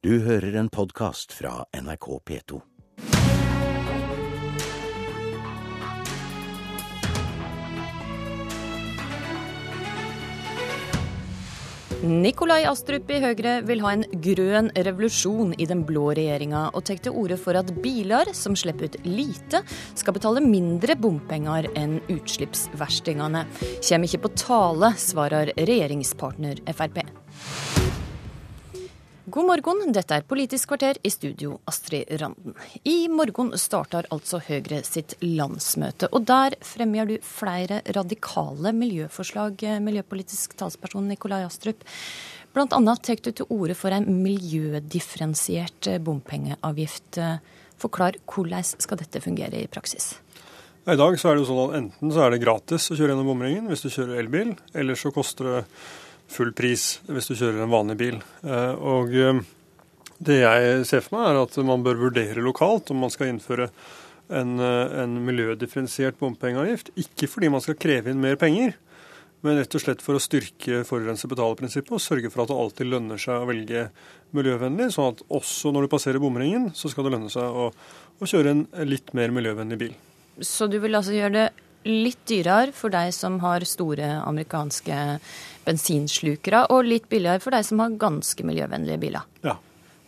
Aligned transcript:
Du 0.00 0.14
hører 0.24 0.54
en 0.56 0.70
podkast 0.72 1.34
fra 1.36 1.66
NRK 1.76 2.06
P2. 2.24 2.58
Nikolai 12.00 12.62
Astrup 12.64 13.12
i 13.12 13.20
Høyre 13.20 13.58
vil 13.68 13.84
ha 13.84 13.92
en 13.92 14.06
grønn 14.24 14.72
revolusjon 14.72 15.52
i 15.60 15.68
den 15.68 15.84
blå 15.84 16.14
regjeringa, 16.16 16.70
og 16.72 16.88
tar 16.88 17.04
til 17.04 17.12
orde 17.20 17.36
for 17.36 17.60
at 17.60 17.68
biler 17.84 18.32
som 18.32 18.56
slipper 18.56 18.88
ut 18.88 18.96
lite, 19.04 19.60
skal 19.92 20.16
betale 20.16 20.40
mindre 20.40 20.96
bompenger 20.96 21.68
enn 21.76 21.98
utslippsverstingene. 22.08 23.44
Kjem 23.84 24.08
ikke 24.08 24.24
på 24.24 24.36
tale, 24.48 24.94
svarer 24.96 25.52
regjeringspartner 25.60 26.64
Frp. 26.72 27.04
God 29.30 29.46
morgen, 29.46 29.92
dette 29.94 30.16
er 30.16 30.24
Politisk 30.26 30.72
kvarter 30.72 30.96
i 31.06 31.10
studio, 31.12 31.60
Astrid 31.70 32.08
Randen. 32.18 32.56
I 32.88 33.04
morgen 33.12 33.52
starter 33.60 34.08
altså 34.10 34.40
Høyre 34.42 34.80
sitt 34.82 35.12
landsmøte, 35.22 36.08
og 36.10 36.24
der 36.26 36.56
fremmer 36.66 37.06
du 37.06 37.12
flere 37.22 37.78
radikale 37.94 38.72
miljøforslag, 38.74 39.62
miljøpolitisk 39.86 40.56
talsperson 40.58 41.06
Nikolai 41.12 41.44
Astrup. 41.46 41.84
Blant 42.56 42.74
annet 42.74 43.04
tar 43.06 43.22
du 43.22 43.30
til 43.30 43.54
orde 43.54 43.78
for 43.78 43.94
en 43.94 44.08
miljødifferensiert 44.24 45.92
bompengeavgift. 46.02 47.22
Forklar, 47.78 48.18
hvordan 48.26 48.66
skal 48.66 49.04
dette 49.04 49.22
fungere 49.22 49.62
i 49.62 49.70
praksis? 49.70 50.16
I 50.90 50.98
dag 50.98 51.20
så 51.20 51.30
er 51.30 51.36
det 51.36 51.44
jo 51.44 51.52
sånn 51.52 51.64
at 51.68 51.80
enten 51.84 52.16
så 52.16 52.26
er 52.26 52.34
det 52.34 52.42
gratis 52.42 52.90
å 52.90 52.96
kjøre 52.96 53.12
gjennom 53.12 53.30
bomringen 53.30 53.70
hvis 53.70 53.84
du 53.84 53.92
kjører 53.92 54.24
elbil, 54.24 54.56
eller 54.74 54.98
så 54.98 55.14
koster 55.14 55.52
det 55.52 55.66
full 56.30 56.52
pris 56.56 56.98
hvis 57.10 57.30
du 57.30 57.36
kjører 57.36 57.64
en 57.64 57.72
vanlig 57.72 57.96
bil. 58.00 58.20
Eh, 58.44 58.74
og 58.76 59.14
eh, 59.16 59.40
det 60.20 60.42
jeg 60.42 60.84
ser 60.88 61.04
for 61.04 61.18
meg, 61.18 61.30
er 61.30 61.40
at 61.42 61.58
man 61.66 61.84
bør 61.84 62.06
vurdere 62.06 62.44
lokalt 62.44 62.92
om 62.92 63.02
man 63.04 63.12
skal 63.12 63.32
innføre 63.32 63.70
en, 64.30 64.58
eh, 64.60 65.00
en 65.02 65.16
miljødifferensiert 65.26 66.20
bompengeavgift. 66.20 66.92
Ikke 67.00 67.28
fordi 67.30 67.50
man 67.52 67.64
skal 67.64 67.78
kreve 67.80 68.12
inn 68.12 68.22
mer 68.22 68.38
penger, 68.40 68.76
men 69.40 69.56
rett 69.56 69.74
og 69.74 69.82
slett 69.82 70.02
for 70.04 70.18
å 70.18 70.20
styrke 70.20 70.82
forurenser-betaler-prinsippet 70.84 71.94
og 71.96 72.02
sørge 72.04 72.30
for 72.32 72.44
at 72.44 72.52
det 72.52 72.58
alltid 72.60 72.90
lønner 72.92 73.20
seg 73.20 73.40
å 73.40 73.48
velge 73.48 73.86
miljøvennlig, 74.36 74.90
sånn 74.94 75.14
at 75.14 75.24
også 75.32 75.72
når 75.72 75.86
du 75.86 75.94
passerer 75.94 76.22
bomringen, 76.22 76.68
så 76.76 76.92
skal 76.92 77.06
det 77.06 77.14
lønne 77.16 77.32
seg 77.32 77.48
å, 77.48 77.70
å 78.20 78.28
kjøre 78.28 78.52
en 78.52 78.62
litt 78.84 79.14
mer 79.16 79.32
miljøvennlig 79.34 79.80
bil. 79.80 79.96
Så 80.44 80.68
du 80.70 80.76
vil 80.82 80.96
altså 80.96 81.16
gjøre 81.16 81.36
det 81.38 81.48
litt 81.88 82.20
dyrere 82.28 82.74
for 82.76 82.92
de 82.92 83.08
som 83.14 83.38
har 83.44 83.64
store 83.68 84.12
amerikanske 84.20 85.00
bensinslukere, 85.64 86.66
og 86.72 86.86
litt 86.88 87.08
billigere 87.08 87.42
for 87.42 87.54
de 87.54 87.64
som 87.66 87.82
har 87.82 87.98
ganske 88.00 88.46
miljøvennlige 88.46 89.00
biler. 89.00 89.26
Ja. 89.46 89.56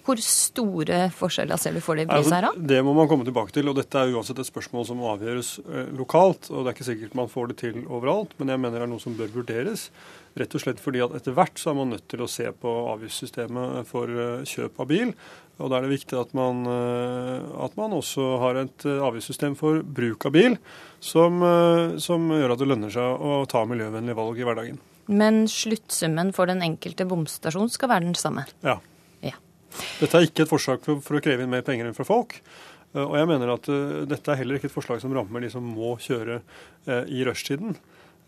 Hvor 0.02 0.18
store 0.18 1.04
forskjeller 1.14 1.60
ser 1.62 1.76
du 1.76 1.82
for 1.84 1.98
deg 1.98 2.08
i 2.08 2.10
pris 2.10 2.30
her, 2.32 2.42
da? 2.42 2.50
Altså, 2.50 2.68
det 2.72 2.80
må 2.82 2.94
man 2.96 3.06
komme 3.10 3.26
tilbake 3.26 3.54
til. 3.54 3.68
og 3.70 3.76
Dette 3.78 4.00
er 4.00 4.10
uansett 4.10 4.40
et 4.42 4.48
spørsmål 4.48 4.88
som 4.88 5.04
avgjøres 5.12 5.52
eh, 5.62 5.92
lokalt. 5.94 6.48
og 6.50 6.64
Det 6.64 6.72
er 6.72 6.74
ikke 6.74 6.88
sikkert 6.88 7.14
man 7.20 7.30
får 7.30 7.52
det 7.52 7.58
til 7.62 7.78
overalt, 7.86 8.34
men 8.40 8.50
jeg 8.50 8.62
mener 8.64 8.80
det 8.80 8.88
er 8.88 8.90
noe 8.90 9.04
som 9.04 9.14
bør 9.18 9.30
vurderes. 9.36 9.86
Rett 10.38 10.56
og 10.58 10.64
slett 10.64 10.82
fordi 10.82 11.04
at 11.04 11.14
etter 11.14 11.36
hvert 11.36 11.60
så 11.60 11.70
er 11.70 11.78
man 11.78 11.94
nødt 11.94 12.08
til 12.10 12.24
å 12.24 12.30
se 12.30 12.48
på 12.50 12.74
avgiftssystemet 12.96 13.86
for 13.86 14.10
eh, 14.10 14.42
kjøp 14.48 14.82
av 14.82 14.90
bil. 14.90 15.14
Og 15.60 15.68
da 15.68 15.78
er 15.78 15.84
det 15.84 15.92
viktig 15.92 16.16
at 16.18 16.32
man, 16.36 16.62
eh, 16.66 17.42
at 17.64 17.76
man 17.78 17.94
også 17.96 18.24
har 18.42 18.60
et 18.62 18.86
avgiftssystem 18.88 19.56
for 19.58 19.82
bruk 19.84 20.26
av 20.28 20.34
bil 20.34 20.56
som, 21.02 21.42
som 21.98 22.30
gjør 22.30 22.54
at 22.54 22.62
det 22.62 22.68
lønner 22.70 22.92
seg 22.94 23.02
å 23.26 23.42
ta 23.50 23.64
miljøvennlige 23.68 24.18
valg 24.18 24.38
i 24.38 24.46
hverdagen. 24.46 24.80
Men 25.10 25.44
sluttsummen 25.50 26.30
for 26.34 26.48
den 26.48 26.62
enkelte 26.62 27.06
bomstasjon 27.10 27.70
skal 27.74 27.90
være 27.90 28.06
den 28.06 28.18
samme? 28.18 28.46
Ja. 28.62 28.78
ja. 29.20 29.34
Dette 29.98 30.20
er 30.20 30.28
ikke 30.28 30.46
et 30.46 30.52
forslag 30.52 30.84
for, 30.86 31.02
for 31.02 31.18
å 31.18 31.24
kreve 31.24 31.44
inn 31.44 31.52
mer 31.52 31.66
penger 31.66 31.90
enn 31.90 31.98
fra 31.98 32.06
folk. 32.06 32.38
Eh, 32.94 33.02
og 33.02 33.16
jeg 33.18 33.30
mener 33.34 33.56
at 33.56 33.72
dette 34.08 34.32
er 34.32 34.40
heller 34.40 34.60
ikke 34.60 34.70
et 34.70 34.76
forslag 34.78 35.02
som 35.02 35.14
rammer 35.16 35.42
de 35.42 35.50
som 35.52 35.66
må 35.66 35.96
kjøre 36.02 36.40
i 37.10 37.26
rushtiden. 37.26 37.76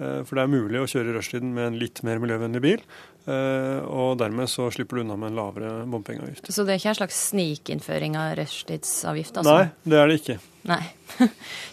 Uh, 0.01 0.23
for 0.27 0.37
det 0.37 0.45
er 0.45 0.53
mulig 0.53 0.81
å 0.83 0.89
kjøre 0.91 1.13
i 1.13 1.17
rushtiden 1.17 1.53
med 1.57 1.69
en 1.69 1.81
litt 1.81 2.03
mer 2.07 2.23
miljøvennlig 2.23 2.65
bil. 2.65 2.87
Og 3.25 4.19
dermed 4.21 4.51
så 4.53 4.67
slipper 4.69 4.99
du 4.99 5.01
unna 5.01 5.15
med 5.17 5.31
en 5.31 5.39
lavere 5.39 5.69
bompengeavgift. 5.89 6.51
Så 6.53 6.67
det 6.69 6.75
er 6.75 6.81
ikke 6.83 6.91
en 6.91 6.99
slags 6.99 7.21
snikinnføring 7.31 8.19
av 8.21 8.35
rushtidsavgift? 8.37 9.39
Altså? 9.41 9.55
Nei, 9.63 9.71
det 9.89 9.97
er 9.97 10.11
det 10.11 10.19
ikke. 10.19 10.37
Nei. 10.69 10.81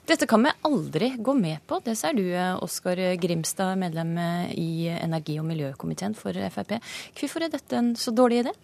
Dette 0.07 0.29
kan 0.31 0.47
vi 0.47 0.53
aldri 0.69 1.09
gå 1.19 1.35
med 1.35 1.59
på. 1.67 1.81
Det 1.83 1.97
sier 1.99 2.15
du, 2.15 2.23
Oskar 2.63 3.03
Grimstad, 3.19 3.75
medlem 3.83 4.15
i 4.55 4.87
energi- 4.95 5.41
og 5.43 5.49
miljøkomiteen 5.51 6.15
for 6.15 6.39
Frp. 6.55 6.77
Hvorfor 7.19 7.43
er 7.43 7.51
dette 7.51 7.81
en 7.83 7.97
så 7.99 8.15
dårlig 8.15 8.45
idé? 8.45 8.55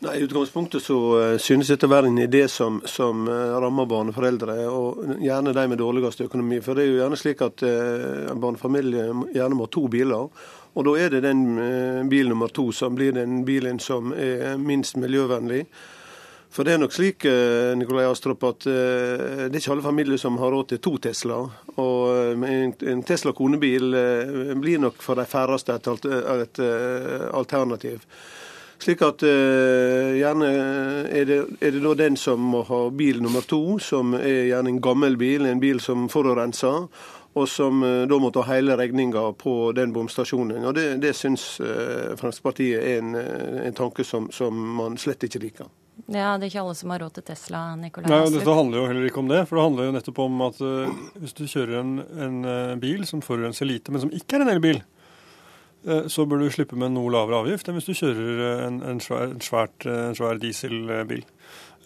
Nei, 0.00 0.18
I 0.18 0.22
utgangspunktet 0.22 0.82
så 0.82 0.96
uh, 1.18 1.38
synes 1.42 1.72
dette 1.72 1.88
å 1.88 1.90
være 1.90 2.06
en 2.06 2.20
idé 2.22 2.44
som, 2.46 2.76
som 2.86 3.24
uh, 3.26 3.56
rammer 3.58 3.88
barneforeldre, 3.90 4.54
og 4.70 5.18
gjerne 5.18 5.50
de 5.56 5.64
med 5.72 5.80
dårligst 5.80 6.22
økonomi. 6.22 6.60
For 6.62 6.78
det 6.78 6.84
er 6.84 6.92
jo 6.92 7.00
gjerne 7.00 7.18
slik 7.18 7.42
at 7.42 7.64
en 7.66 8.38
barnefamilie 8.38 9.08
gjerne 9.34 9.58
må 9.58 9.66
ha 9.66 9.72
to 9.74 9.88
biler. 9.90 10.30
Og 10.78 10.86
da 10.86 10.94
er 11.02 11.10
det 11.10 11.24
den 11.26 11.42
bil 12.06 12.30
nummer 12.30 12.52
to 12.54 12.68
som 12.70 12.94
blir 12.94 13.16
den 13.16 13.40
bilen 13.42 13.82
som 13.82 14.12
er 14.14 14.54
minst 14.62 14.94
miljøvennlig. 15.02 15.64
For 16.54 16.62
det 16.62 16.76
er 16.76 16.80
nok 16.84 16.94
slik 16.94 17.26
Nikolai 17.76 18.06
Astrup, 18.06 18.44
at 18.46 18.68
det 18.68 19.48
er 19.48 19.58
ikke 19.58 19.74
alle 19.74 19.84
familier 19.84 20.20
som 20.20 20.38
har 20.38 20.54
råd 20.54 20.70
til 20.70 20.82
to 20.84 20.94
Tesla. 21.08 21.42
Og 21.82 22.46
en 22.46 23.02
Tesla 23.08 23.34
konebil 23.34 23.90
blir 24.62 24.78
nok 24.84 25.02
for 25.02 25.18
de 25.18 25.26
færreste 25.26 25.74
et 25.74 26.62
alternativ. 27.34 28.06
Slik 28.78 29.00
at 29.02 29.22
uh, 29.26 30.14
gjerne 30.14 30.48
er 31.10 31.24
det, 31.26 31.38
er 31.58 31.74
det, 31.74 31.80
da 31.82 31.94
den 31.98 32.16
som 32.18 32.42
må 32.52 32.62
ha 32.68 32.84
bil 32.94 33.18
nummer 33.24 33.42
to, 33.42 33.78
som 33.82 34.14
er 34.14 34.52
gjerne 34.52 34.70
en 34.70 34.82
gammel 34.82 35.16
bil, 35.18 35.48
en 35.50 35.62
bil 35.62 35.80
som 35.82 36.06
forurenser, 36.12 36.86
og 37.34 37.48
som 37.50 37.82
uh, 37.82 38.04
da 38.06 38.18
må 38.22 38.30
ta 38.34 38.44
hele 38.46 38.76
regninga 38.78 39.24
på 39.40 39.72
den 39.74 39.90
bomstasjonen. 39.96 40.62
Og 40.70 40.76
Det, 40.78 40.86
det 41.02 41.16
syns 41.18 41.56
uh, 41.58 42.14
Fremskrittspartiet 42.20 42.78
er 42.78 43.02
en, 43.02 43.16
en 43.66 43.74
tanke 43.76 44.06
som, 44.06 44.30
som, 44.34 44.54
man 44.78 44.98
slett 45.00 45.26
ikke 45.26 45.42
liker. 45.42 45.72
Ja, 46.06 46.36
Det 46.38 46.46
er 46.46 46.52
ikke 46.52 46.62
alle 46.62 46.76
som 46.78 46.94
har 46.94 47.02
råd 47.02 47.16
til 47.16 47.24
Tesla, 47.26 47.64
Nikolai 47.80 48.12
Nei, 48.12 48.20
Dette 48.30 48.54
handler 48.54 48.78
jo 48.78 48.84
heller 48.92 49.08
ikke 49.08 49.24
om 49.24 49.32
det. 49.32 49.40
For 49.48 49.58
det 49.58 49.64
handler 49.66 49.88
jo 49.88 49.96
nettopp 49.96 50.20
om 50.22 50.44
at 50.46 50.62
hvis 51.18 51.34
du 51.34 51.42
kjører 51.50 51.80
en, 51.80 51.96
en 52.06 52.78
bil 52.78 53.02
som 53.10 53.24
forurenser 53.26 53.66
lite, 53.66 53.90
men 53.90 54.06
som 54.06 54.14
ikke 54.14 54.38
er 54.38 54.46
en 54.46 54.52
elbil, 54.54 54.78
Eh, 54.78 54.97
så 56.10 56.26
bør 56.28 56.42
du 56.42 56.50
slippe 56.52 56.76
med 56.78 56.92
noe 56.94 57.12
lavere 57.12 57.42
avgift 57.42 57.68
enn 57.68 57.78
hvis 57.78 57.88
du 57.88 57.96
kjører 57.96 58.42
eh, 58.44 58.64
en, 58.66 58.78
en, 58.92 59.00
svær, 59.02 59.30
en, 59.30 59.42
svært, 59.44 59.86
eh, 59.86 60.04
en 60.10 60.18
svær, 60.18 60.40
dieselbil. 60.42 61.24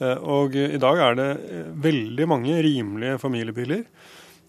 Og 0.03 0.57
i 0.59 0.81
dag 0.83 0.99
er 0.99 1.15
det 1.15 1.27
veldig 1.79 2.25
mange 2.27 2.57
rimelige 2.65 3.21
familiebiler 3.23 3.85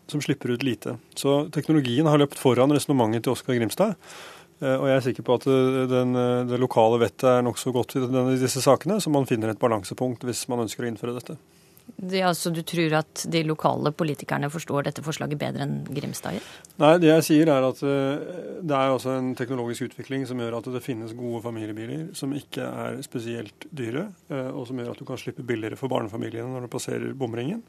som 0.09 0.23
slipper 0.23 0.55
ut 0.55 0.63
lite. 0.65 0.95
Så 1.19 1.43
teknologien 1.53 2.07
har 2.09 2.17
løpt 2.17 2.39
foran 2.41 2.73
resonnementet 2.73 3.27
til 3.27 3.35
Oskar 3.35 3.59
Grimstad. 3.59 3.93
Og 4.63 4.87
jeg 4.87 4.95
er 4.95 5.05
sikker 5.05 5.27
på 5.27 5.35
at 5.37 5.45
den, 5.91 6.17
det 6.49 6.57
lokale 6.57 6.97
vettet 7.03 7.27
er 7.35 7.45
nokså 7.45 7.75
godt 7.75 7.99
i 7.99 8.39
disse 8.41 8.63
sakene, 8.65 8.97
så 9.03 9.13
man 9.13 9.29
finner 9.29 9.53
et 9.53 9.61
balansepunkt 9.61 10.25
hvis 10.25 10.47
man 10.49 10.63
ønsker 10.65 10.87
å 10.87 10.89
innføre 10.89 11.13
dette. 11.19 11.37
Det, 11.97 12.21
altså, 12.25 12.49
du 12.49 12.61
tror 12.65 12.95
at 12.97 13.23
de 13.31 13.43
lokale 13.45 13.91
politikerne 13.95 14.49
forstår 14.51 14.87
dette 14.89 15.03
forslaget 15.05 15.39
bedre 15.39 15.65
enn 15.65 15.75
Grimstad 15.93 16.37
gjør? 16.37 16.47
Nei, 16.81 16.91
det 17.03 17.11
jeg 17.11 17.25
sier 17.27 17.51
er 17.53 17.67
at 17.67 17.83
uh, 17.85 18.23
det 18.65 18.77
er 18.77 18.93
også 18.93 19.13
en 19.13 19.33
teknologisk 19.37 19.87
utvikling 19.89 20.25
som 20.27 20.41
gjør 20.41 20.57
at 20.57 20.69
det 20.73 20.83
finnes 20.83 21.13
gode 21.17 21.43
familiebiler 21.45 22.07
som 22.17 22.33
ikke 22.35 22.65
er 22.65 22.99
spesielt 23.05 23.67
dyre, 23.71 24.07
uh, 24.33 24.49
og 24.51 24.65
som 24.69 24.81
gjør 24.81 24.93
at 24.95 25.03
du 25.03 25.07
kan 25.07 25.21
slippe 25.21 25.45
billigere 25.47 25.79
for 25.79 25.91
barnefamiliene 25.93 26.49
når 26.49 26.65
du 26.65 26.73
passerer 26.73 27.13
bomringen. 27.17 27.61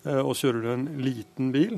Uh, 0.00 0.22
og 0.22 0.32
kjører 0.38 0.62
du 0.64 0.68
en 0.72 0.86
liten 1.04 1.50
bil, 1.52 1.74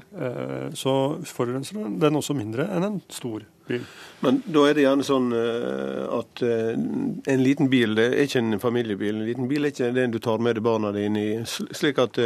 så 0.79 0.93
forurenser 1.27 1.89
den 2.03 2.19
også 2.19 2.37
mindre 2.39 2.69
enn 2.71 2.87
en 2.87 2.99
stor 3.11 3.43
bil. 3.67 3.87
Men 4.23 4.39
da 4.47 4.67
er 4.69 4.77
det 4.77 4.85
gjerne 4.85 5.07
sånn 5.07 5.33
at 5.33 6.43
en 6.45 7.43
liten 7.43 7.71
bil 7.73 7.97
det 7.99 8.09
er 8.13 8.27
ikke 8.27 8.43
en 8.43 8.61
familiebil. 8.63 9.17
En 9.17 9.27
liten 9.27 9.49
bil 9.51 9.67
er 9.67 9.75
ikke 9.75 9.91
den 9.97 10.15
du 10.15 10.21
tar 10.23 10.43
med 10.43 10.59
deg 10.59 10.67
barna 10.67 10.93
dine 10.95 11.25
i. 11.25 11.33
slik 11.47 11.99
at 12.03 12.21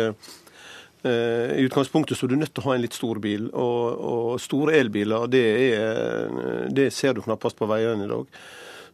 i 1.07 1.65
utgangspunktet 1.65 2.19
så 2.19 2.27
er 2.27 2.35
du 2.35 2.39
nødt 2.41 2.53
til 2.57 2.65
å 2.65 2.69
ha 2.71 2.77
en 2.77 2.85
litt 2.85 2.97
stor 2.97 3.21
bil, 3.23 3.49
og, 3.55 4.05
og 4.13 4.31
store 4.43 4.77
elbiler 4.81 5.29
det, 5.33 5.45
er, 5.71 6.69
det 6.73 6.91
ser 6.93 7.17
du 7.17 7.23
knappast 7.25 7.57
på 7.61 7.69
veiene 7.71 8.09
i 8.09 8.11
dag. 8.11 8.41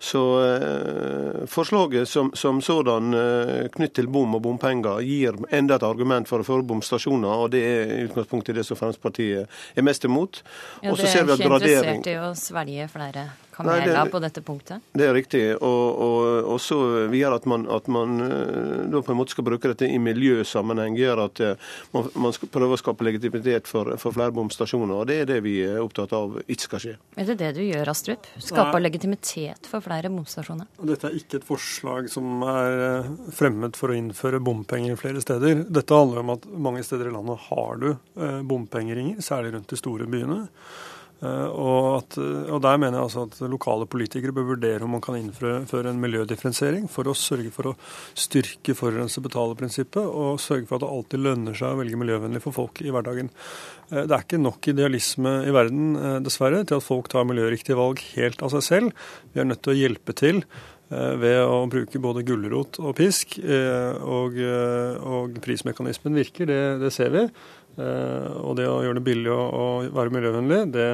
Så 0.02 0.22
eh, 0.42 1.44
forslaget 1.46 2.08
som, 2.08 2.32
som 2.34 2.58
sådan 2.62 3.14
eh, 3.14 3.68
knytt 3.70 3.94
til 3.94 4.08
bom 4.10 4.34
og 4.34 4.42
bompenger 4.42 4.98
gir 5.06 5.38
enda 5.54 5.78
et 5.78 5.86
argument 5.86 6.26
for 6.26 6.42
å 6.42 6.46
føre 6.46 6.66
bomstasjoner, 6.66 7.44
og 7.44 7.52
det 7.54 7.62
er 7.62 7.94
i 8.00 8.00
utgangspunktet 8.08 8.58
det 8.58 8.66
som 8.66 8.80
Fremskrittspartiet 8.80 9.62
er 9.78 9.86
mest 9.86 10.08
imot. 10.08 10.42
Ja, 10.82 10.90
Dere 10.90 11.06
er 11.06 11.22
ikke 11.22 11.38
interessert 11.46 12.10
i 12.10 12.18
å 12.18 12.32
svelge 12.34 12.90
flere 12.90 13.28
kamela 13.52 14.06
på 14.06 14.20
dette 14.22 14.42
punktet? 14.42 14.82
Det 14.92 15.06
er 15.06 15.14
riktig. 15.14 15.42
Og, 15.58 16.00
og, 16.04 16.48
og 16.54 16.60
så 16.62 16.78
videre 17.12 17.36
at 17.38 17.46
man, 17.48 17.66
at 17.70 17.88
man 17.92 18.20
eh, 18.24 18.84
da 18.92 19.02
på 19.04 19.12
en 19.12 19.18
måte 19.18 19.34
skal 19.34 19.46
bruke 19.46 19.70
dette 19.72 19.88
i 19.88 19.98
miljøsammenheng, 20.02 20.96
gjør 20.98 21.24
at 21.26 21.42
eh, 21.44 21.70
man, 21.94 22.08
man 22.14 22.34
skal 22.36 22.50
prøve 22.52 22.76
å 22.76 22.80
skape 22.80 23.06
legitimitet 23.06 23.70
for, 23.70 23.94
for 24.02 24.16
flere 24.16 24.34
bomstasjoner. 24.36 24.94
og 25.02 25.10
Det 25.10 25.18
er 25.22 25.30
det 25.30 25.40
vi 25.44 25.58
er 25.66 25.82
opptatt 25.82 26.14
av 26.16 26.38
ikke 26.46 26.68
skal 26.68 26.84
skje. 26.84 26.94
Er 27.16 27.28
det 27.32 27.38
det 27.42 27.52
du 27.58 27.62
gjør, 27.64 27.92
Astrup? 27.92 28.28
Skape 28.42 28.80
legitimitet 28.82 29.68
for 29.70 29.84
flere 29.84 30.12
bomstasjoner? 30.12 30.70
Dette 30.92 31.10
er 31.10 31.18
ikke 31.20 31.42
et 31.42 31.48
forslag 31.48 32.08
som 32.12 32.46
er 32.48 32.86
eh, 32.86 33.12
fremmet 33.36 33.78
for 33.78 33.92
å 33.92 33.98
innføre 33.98 34.42
bompenger 34.42 34.98
flere 35.00 35.24
steder. 35.24 35.66
Dette 35.68 35.98
handler 35.98 36.24
om 36.24 36.34
at 36.36 36.48
mange 36.52 36.84
steder 36.86 37.10
i 37.10 37.14
landet 37.14 37.48
har 37.50 37.78
du 37.80 37.90
bompengeringer, 38.46 39.20
særlig 39.24 39.52
rundt 39.54 39.70
de 39.72 39.78
store 39.78 40.06
byene. 40.10 40.44
Eh, 41.22 41.50
og, 41.54 42.00
at, 42.00 42.16
og, 42.18 42.58
Der 42.64 42.78
mener 42.80 42.98
jeg 42.98 43.06
altså 43.06 43.26
at 43.28 43.38
lokale 43.50 43.86
politikere 43.90 44.34
bør 44.34 44.48
vurdere 44.54 44.82
om 44.82 44.96
man 44.96 45.04
kan 45.04 45.18
innføre 45.18 45.92
en 45.92 46.02
miljødifferensiering 46.02 46.88
for 46.90 47.06
å 47.06 47.14
sørge 47.14 47.52
for 47.54 47.70
å 47.70 47.76
styrke 48.18 48.74
forurenser-betaler-prinsippet 48.78 50.02
og 50.02 50.42
sørge 50.42 50.66
for 50.66 50.80
at 50.80 50.84
det 50.84 50.90
alltid 50.96 51.24
lønner 51.28 51.58
seg 51.58 51.76
å 51.76 51.78
velge 51.78 52.00
miljøvennlig 52.00 52.42
for 52.42 52.58
folk 52.58 52.82
i 52.82 52.90
hverdagen. 52.90 53.30
Eh, 53.92 54.02
det 54.02 54.18
er 54.18 54.26
ikke 54.26 54.42
nok 54.42 54.72
idealisme 54.74 55.38
i 55.46 55.54
verden, 55.54 55.94
eh, 55.94 56.18
dessverre, 56.26 56.64
til 56.66 56.82
at 56.82 56.88
folk 56.88 57.10
tar 57.12 57.28
miljøriktige 57.28 57.78
valg 57.78 58.02
helt 58.16 58.42
av 58.42 58.54
seg 58.56 58.66
selv. 58.72 59.08
Vi 59.32 59.42
er 59.42 59.50
nødt 59.50 59.62
til 59.62 59.76
å 59.76 59.78
hjelpe 59.78 60.18
til 60.18 60.46
ved 60.92 61.38
å 61.40 61.62
bruke 61.72 61.96
både 62.04 62.20
gulrot 62.28 62.76
og 62.84 62.90
pisk. 62.98 63.38
Og, 63.40 64.34
og 64.36 65.38
prismekanismen 65.40 66.18
virker, 66.20 66.50
det, 66.50 66.58
det 66.82 66.90
ser 66.92 67.08
vi. 67.14 67.22
Eh, 67.80 68.30
og 68.42 68.56
det 68.58 68.68
å 68.68 68.80
gjøre 68.84 68.98
det 69.00 69.06
billig 69.06 69.32
å 69.32 69.66
være 69.92 70.14
miljøvennlig, 70.14 70.60
det, 70.74 70.88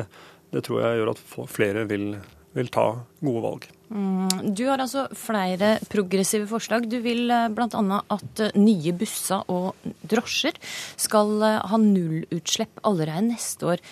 det, 0.52 0.62
tror 0.66 0.82
jeg 0.84 1.00
gjør 1.00 1.12
at 1.14 1.22
flere 1.50 1.86
vil, 1.90 2.10
vil 2.56 2.70
ta 2.74 2.86
gode 3.24 3.44
valg. 3.44 3.68
Mm, 3.88 4.52
du 4.52 4.66
har 4.68 4.82
altså 4.84 5.06
flere 5.16 5.76
progressive 5.88 6.48
forslag. 6.50 6.88
Du 6.90 6.98
vil 7.04 7.30
eh, 7.32 7.48
bl.a. 7.54 8.02
at 8.14 8.44
eh, 8.44 8.60
nye 8.60 8.94
busser 8.96 9.48
og 9.52 9.88
drosjer 10.08 10.60
skal 11.00 11.42
ha 11.42 11.82
nullutslipp 11.82 12.84
allerede 12.86 13.30
neste 13.30 13.74
år. 13.74 13.84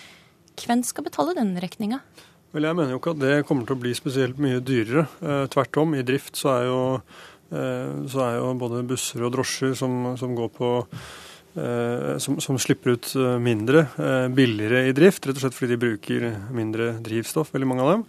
Hvem 0.57 0.81
skal 0.85 1.05
betale 1.05 1.37
den 1.37 1.53
regninga? 1.61 2.01
Vel, 2.55 2.65
Jeg 2.65 2.77
mener 2.77 2.95
jo 2.95 2.99
ikke 3.01 3.13
at 3.13 3.21
det 3.21 3.45
kommer 3.47 3.67
til 3.67 3.75
å 3.75 3.81
bli 3.81 3.93
spesielt 3.97 4.39
mye 4.41 4.61
dyrere. 4.63 5.05
Eh, 5.21 5.45
tvert 5.53 5.77
om. 5.81 5.95
I 5.95 6.05
drift 6.07 6.39
så 6.39 6.53
er 6.55 6.63
jo, 6.69 6.81
eh, 7.51 7.91
så 8.09 8.23
er 8.23 8.37
jo 8.39 8.53
både 8.61 8.85
busser 8.87 9.25
og 9.27 9.33
drosjer 9.35 9.75
som, 9.77 10.15
som 10.17 10.35
går 10.37 10.49
på 10.55 10.71
som, 12.21 12.37
som, 12.43 12.59
slipper 12.61 12.95
ut 12.97 13.09
eh, 13.15 13.35
mindre, 13.41 13.87
eh, 13.97 14.27
billigere 14.33 14.85
i 14.89 14.93
drift, 14.95 15.25
rett 15.25 15.39
og 15.39 15.45
slett 15.45 15.57
fordi 15.57 15.73
de 15.73 15.81
bruker 15.81 16.29
mindre 16.53 16.93
drivstoff, 17.03 17.53
veldig 17.55 17.69
mange 17.69 17.85
av 17.85 17.93
dem. 17.95 18.07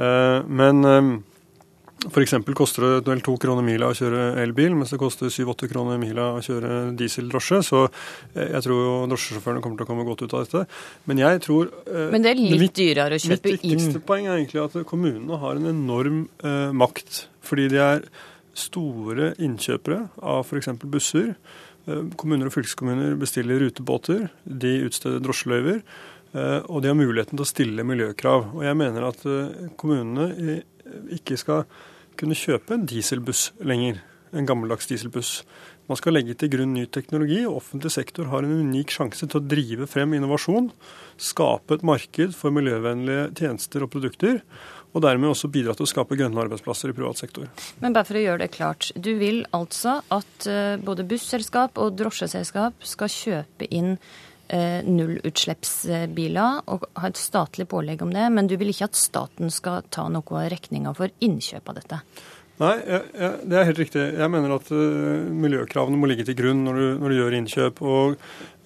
Men 0.00 0.86
f.eks. 2.06 2.32
koster 2.56 2.86
det 2.86 3.10
vel 3.10 3.20
to 3.20 3.34
kroner 3.42 3.64
mila 3.66 3.90
å 3.90 3.96
kjøre 3.96 4.22
elbil, 4.40 4.72
mens 4.78 4.94
det 4.94 4.98
koster 5.02 5.28
syv-åtte 5.28 5.68
kroner 5.68 6.00
mila 6.00 6.30
å 6.38 6.40
kjøre 6.40 6.94
dieseldrosje. 6.96 7.58
Så 7.66 7.82
jeg 8.32 8.64
tror 8.64 8.80
jo 8.80 8.94
drosjesjåførene 9.10 9.60
kommer 9.60 9.76
til 9.82 9.84
å 9.84 9.90
komme 9.90 10.06
godt 10.08 10.24
ut 10.24 10.32
av 10.38 10.46
dette. 10.46 10.64
Men 11.10 11.20
jeg 11.20 11.42
tror 11.44 11.68
Men 12.14 12.24
det 12.24 12.32
er 12.32 12.40
litt 12.40 12.64
mitt, 12.64 12.76
dyrere 12.78 13.18
å 13.18 13.20
kjøpe 13.20 13.52
inn? 13.52 13.58
Mitt 13.58 13.66
viktigste 13.66 14.00
poeng 14.08 14.30
er 14.30 14.38
egentlig 14.38 14.64
at 14.64 14.80
kommunene 14.88 15.42
har 15.44 15.60
en 15.60 15.68
enorm 15.74 16.22
eh, 16.40 16.72
makt. 16.72 17.26
Fordi 17.44 17.68
de 17.74 17.84
er 17.84 18.08
store 18.56 19.34
innkjøpere 19.42 20.06
av 20.16 20.46
f.eks. 20.46 20.72
busser. 20.84 21.34
Eh, 21.90 22.02
kommuner 22.20 22.50
og 22.50 22.54
fylkeskommuner 22.54 23.16
bestiller 23.20 23.62
rutebåter, 23.64 24.28
de 24.44 24.74
utsteder 24.86 25.22
drosjeløyver, 25.24 25.80
eh, 26.34 26.60
og 26.68 26.82
de 26.82 26.90
har 26.90 26.98
muligheten 26.98 27.38
til 27.38 27.46
å 27.46 27.48
stille 27.48 27.86
miljøkrav. 27.86 28.52
Og 28.54 28.64
jeg 28.66 28.78
mener 28.78 29.08
at 29.08 29.24
eh, 29.26 29.66
kommunene 29.80 30.60
ikke 31.16 31.38
skal 31.40 31.66
kunne 32.20 32.38
kjøpe 32.38 32.76
en 32.76 32.86
dieselbuss 32.88 33.50
lenger, 33.64 34.00
en 34.36 34.46
gammeldags 34.46 34.86
dieselbuss. 34.90 35.40
Man 35.90 35.98
skal 35.98 36.14
legge 36.14 36.36
til 36.38 36.52
grunn 36.52 36.74
ny 36.76 36.84
teknologi, 36.86 37.40
og 37.48 37.56
offentlig 37.58 37.90
sektor 37.96 38.28
har 38.30 38.46
en 38.46 38.60
unik 38.68 38.92
sjanse 38.94 39.26
til 39.26 39.40
å 39.40 39.46
drive 39.46 39.88
frem 39.90 40.12
innovasjon, 40.14 40.68
skape 41.18 41.78
et 41.78 41.86
marked 41.86 42.36
for 42.38 42.54
miljøvennlige 42.54 43.32
tjenester 43.40 43.86
og 43.86 43.90
produkter 43.96 44.38
og 44.90 45.04
dermed 45.04 45.30
også 45.30 45.50
bidra 45.52 45.74
til 45.76 45.86
å 45.86 45.90
skape 45.90 46.18
grønne 46.18 46.42
arbeidsplasser 46.42 46.90
i 46.90 46.96
privat 46.96 47.20
sektor. 47.20 47.46
Men 47.82 47.94
bare 47.94 48.08
for 48.08 48.18
å 48.18 48.24
gjøre 48.24 48.44
det 48.44 48.50
klart, 48.54 48.90
du 48.94 49.12
vil 49.20 49.44
altså 49.56 50.00
at 50.12 50.48
eh, 50.50 50.80
både 50.82 51.06
busselskap 51.10 51.78
og 51.80 51.94
drosjeselskap 52.00 52.82
skal 52.86 53.12
kjøpe 53.14 53.68
inn 53.70 53.94
eh, 54.50 54.80
nullutslippsbiler 54.86 56.66
og 56.70 56.88
ha 56.98 57.10
et 57.10 57.20
statlig 57.20 57.68
pålegg 57.70 58.02
om 58.06 58.12
det, 58.14 58.26
men 58.34 58.50
du 58.50 58.56
vil 58.60 58.72
ikke 58.74 58.90
at 58.90 58.98
staten 58.98 59.54
skal 59.54 59.86
ta 59.94 60.08
noe 60.10 60.42
av 60.42 60.50
regninga 60.52 60.94
for 60.98 61.14
innkjøp 61.22 61.70
av 61.70 61.80
dette? 61.82 62.02
Nei, 62.60 62.74
jeg, 62.84 63.04
jeg, 63.16 63.36
det 63.48 63.56
er 63.56 63.68
helt 63.70 63.78
riktig. 63.80 64.02
Jeg 64.20 64.32
mener 64.32 64.52
at 64.58 64.66
uh, 64.68 65.28
miljøkravene 65.32 65.96
må 65.96 66.10
ligge 66.10 66.26
til 66.28 66.36
grunn 66.36 66.60
når 66.66 66.76
du, 66.76 66.86
når 67.00 67.12
du 67.12 67.16
gjør 67.16 67.36
innkjøp. 67.38 67.78
og 67.80 68.18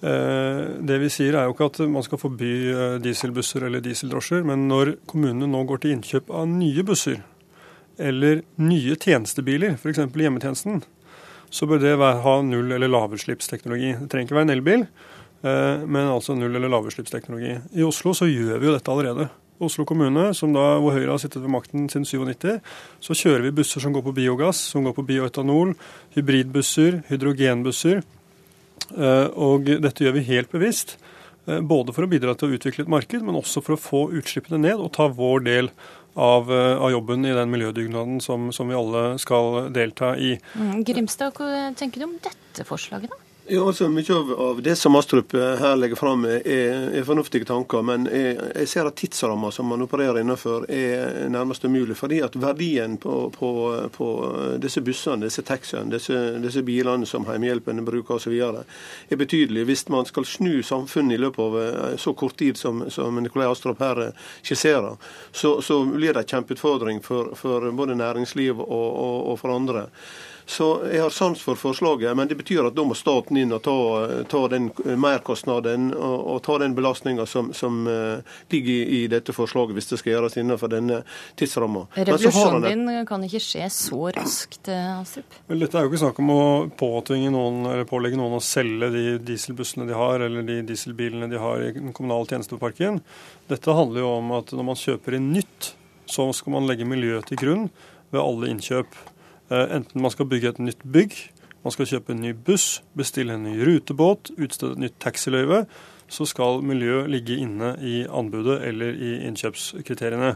uh, 0.03 0.63
Det 0.89 0.97
vi 0.99 1.11
sier 1.13 1.37
er 1.39 1.47
jo 1.47 1.55
ikke 1.55 1.69
at 1.69 1.79
man 1.93 2.03
skal 2.03 2.19
forby 2.19 2.51
uh, 2.75 2.81
dieselbusser 3.03 3.63
eller 3.69 3.83
dieseldrosjer, 3.85 4.43
men 4.47 4.67
når 4.67 4.97
kommunene 5.07 5.47
nå 5.47 5.63
går 5.69 5.85
til 5.85 5.95
innkjøp 5.95 6.33
av 6.35 6.49
nye 6.51 6.83
busser 6.87 7.23
eller 7.95 8.41
nye 8.59 8.97
tjenestebiler, 8.99 9.77
f.eks. 9.79 10.01
hjemmetjenesten, 10.11 10.83
så 11.47 11.69
bør 11.69 11.79
det 11.79 11.95
være, 11.95 12.19
ha 12.25 12.33
null- 12.43 12.75
eller 12.75 12.91
lavutslippsteknologi. 12.91 13.93
Det 14.01 14.09
trenger 14.11 14.27
ikke 14.27 14.35
være 14.35 14.47
en 14.49 14.55
elbil, 14.57 14.83
men 15.45 16.09
altså 16.09 16.35
null- 16.35 16.57
eller 16.59 16.73
lavutslippsteknologi. 16.73 17.53
I 17.79 17.85
Oslo 17.87 18.11
så 18.17 18.27
gjør 18.27 18.59
vi 18.59 18.67
jo 18.67 18.75
dette 18.75 18.91
allerede. 18.91 19.29
Oslo 19.63 19.85
kommune, 19.87 20.27
da, 20.35 20.65
hvor 20.83 20.91
Høyre 20.91 21.13
har 21.13 21.21
sittet 21.21 21.43
ved 21.43 21.53
makten 21.53 21.87
siden 21.91 22.05
97, 22.05 22.59
så 22.99 23.15
kjører 23.15 23.45
vi 23.45 23.53
busser 23.61 23.83
som 23.83 23.93
går 23.95 24.03
på 24.03 24.15
biogass, 24.17 24.59
som 24.73 24.83
går 24.83 24.95
på 24.97 25.05
bioetanol, 25.07 25.75
hybridbusser, 26.17 27.03
hydrogenbusser. 27.07 28.03
Eh, 28.93 29.27
og 29.31 29.69
dette 29.69 30.03
gjør 30.03 30.17
vi 30.17 30.25
helt 30.27 30.51
bevisst. 30.51 30.97
Eh, 31.47 31.61
både 31.61 31.95
for 31.95 32.05
å 32.05 32.11
bidra 32.11 32.35
til 32.35 32.49
å 32.49 32.57
utvikle 32.57 32.85
et 32.85 32.91
marked, 32.91 33.23
men 33.23 33.39
også 33.39 33.63
for 33.63 33.77
å 33.77 33.81
få 33.81 34.01
utslippene 34.19 34.59
ned 34.65 34.81
og 34.81 34.91
ta 34.97 35.07
vår 35.07 35.45
del 35.47 35.71
av, 36.15 36.51
eh, 36.51 36.75
av 36.75 36.91
jobben 36.91 37.25
i 37.25 37.35
den 37.35 37.51
miljødugnaden 37.51 38.19
som, 38.23 38.51
som, 38.55 38.67
vi 38.67 38.75
alle 38.75 39.19
skal 39.21 39.69
delta 39.75 40.15
i. 40.17 40.35
Mm, 40.55 40.83
Grimstad, 40.87 41.35
hva 41.39 41.69
tenker 41.79 42.03
du 42.03 42.09
om 42.09 42.17
dette 42.23 42.67
forslaget, 42.67 43.11
da? 43.11 43.24
Ja, 43.47 43.67
altså 43.67 43.87
Mye 43.89 44.13
av, 44.13 44.31
av 44.41 44.61
det 44.61 44.73
som 44.75 44.95
Astrup 44.95 45.33
eh, 45.33 45.51
her 45.61 45.75
legger 45.77 45.95
fram, 45.95 46.23
er, 46.25 46.47
er, 46.49 47.03
fornuftige 47.05 47.45
tanker. 47.45 47.83
Men 47.85 48.07
jeg, 48.09 48.39
jeg 48.55 48.71
ser 48.71 48.89
at 48.89 48.97
tidsramma 48.97 49.51
som 49.53 49.69
man 49.69 49.85
opererer 49.85 50.17
innenfor, 50.23 50.65
er 50.73 51.29
nærmest 51.29 51.67
umulig. 51.69 51.93
Fordi 51.99 52.23
at 52.25 52.39
verdien 52.41 52.97
på, 52.97 53.13
på, 53.37 53.51
på 53.93 54.09
disse 54.65 54.81
bussene, 54.81 55.29
disse 55.29 55.45
taxiene, 55.45 55.93
disse, 55.93 56.17
disse, 56.41 56.65
bilene 56.65 57.05
som 57.05 57.29
Hjemmehjelpen 57.29 57.85
bruker 57.85 58.17
osv., 58.17 58.33
er 58.33 59.21
betydelig. 59.21 59.69
Hvis 59.69 59.87
man 59.93 60.09
skal 60.09 60.25
snu 60.25 60.63
samfunnet 60.65 61.19
i 61.19 61.23
løpet 61.27 61.45
av 61.45 61.61
eh, 61.61 61.97
så 62.01 62.17
kort 62.17 62.39
tid 62.41 62.57
som, 62.57 62.87
som 62.89 63.21
Nikolai 63.21 63.51
Astrup 63.53 63.85
her 63.85 64.07
eh, 64.07 64.29
skisserer, 64.41 64.97
så, 65.29 65.59
så 65.61 65.83
blir 65.85 66.17
det 66.17 66.25
en 66.25 66.33
kjempeutfordring 66.33 67.05
for, 67.05 67.35
for 67.37 67.69
både 67.77 68.01
næringsliv 68.01 68.57
og, 68.57 68.87
og, 68.89 69.19
og 69.35 69.43
for 69.43 69.53
andre. 69.53 69.91
Så 70.45 70.81
jeg 70.91 71.01
har 71.01 71.09
sans 71.09 71.41
for 71.41 71.55
forslaget, 71.55 72.17
men 72.17 72.27
det 72.27 72.37
betyr 72.37 72.67
at 72.67 72.75
da 72.77 72.83
må 72.85 72.93
staten 72.93 73.34
inn 73.39 73.53
og 73.55 73.61
ta, 73.65 73.75
ta 74.31 74.41
den 74.51 74.69
merkostnaden 75.01 75.89
og, 75.93 76.15
og, 76.19 76.39
ta 76.45 76.57
den 76.61 76.75
belastninga 76.77 77.25
som, 77.29 77.51
som 77.57 77.83
uh, 77.87 78.35
ligger 78.53 78.71
i, 78.73 78.81
i, 78.97 78.99
dette 79.11 79.35
forslaget, 79.35 79.75
hvis 79.77 79.91
det 79.91 79.99
skal 80.01 80.13
gjøres 80.15 80.37
innenfor 80.41 80.71
denne 80.71 81.01
tidsramma. 81.39 81.85
Revolusjonen 81.97 82.65
din 82.65 83.07
kan 83.09 83.23
ikke 83.27 83.41
skje 83.43 83.69
så 83.73 84.01
raskt, 84.15 84.69
eh, 84.71 84.91
Astrup? 84.99 85.39
Vel, 85.49 85.63
dette 85.63 85.79
er 85.79 85.85
jo 85.85 85.91
ikke 85.91 86.03
snakk 86.03 86.21
om 86.23 86.33
å 86.33 86.43
påtvinge 86.79 87.31
noen, 87.33 87.63
eller 87.71 87.89
pålegge 87.89 88.19
noen 88.19 88.37
å 88.39 88.43
selge 88.43 88.91
de 88.93 89.05
dieselbussene 89.31 89.87
de 89.89 89.97
har, 89.97 90.25
eller 90.27 90.45
de 90.47 90.61
dieselbilene 90.69 91.29
de 91.31 91.41
har 91.41 91.63
i 91.63 91.73
den 91.77 91.95
kommunale 91.95 92.29
tjenesteparken. 92.29 93.01
Dette 93.51 93.75
handler 93.77 94.05
jo 94.05 94.13
om 94.19 94.37
at 94.39 94.53
når 94.55 94.69
man 94.71 94.79
kjøper 94.79 95.17
inn 95.17 95.33
nytt, 95.35 95.73
så 96.09 96.29
skal 96.37 96.57
man 96.57 96.69
legge 96.69 96.87
miljøet 96.87 97.27
til 97.29 97.41
grunn 97.41 97.67
ved 98.13 98.21
alle 98.21 98.51
innkjøp. 98.53 98.97
Eh, 99.49 99.75
enten 99.77 100.01
man 100.01 100.13
skal 100.13 100.29
bygge 100.29 100.53
et 100.53 100.61
nytt 100.63 100.81
bygg, 100.81 101.17
man 101.65 101.73
skal 101.73 101.89
kjøpe 101.89 102.13
en 102.13 102.21
ny 102.21 102.35
buss, 102.45 102.83
bestille 102.97 103.35
en 103.35 103.47
ny 103.47 103.57
rutebåt, 103.65 104.31
utstede 104.37 104.75
et 104.75 104.83
nytt 104.85 104.97
taxiløyve, 105.01 105.63
så 106.05 106.27
skal 106.29 106.61
miljø 106.61 107.01
ligge 107.09 107.39
inne 107.41 107.73
i 107.81 108.03
anbudet 108.05 108.59
eller 108.67 108.93
i 108.93 109.15
innkjøpskriteriene. 109.25 110.35